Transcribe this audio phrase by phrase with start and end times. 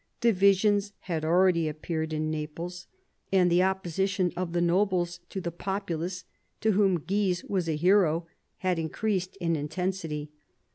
[0.19, 2.87] Divisions had already a ppeared in Naples,
[3.31, 6.23] and the opposition of the nobles to the populace,
[6.61, 8.25] to whom Guise was a hero,
[8.57, 10.31] had increased in intensity.